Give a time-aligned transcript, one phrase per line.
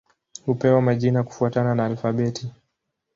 [0.45, 2.47] Hupewa majina kufuatana na alfabeti.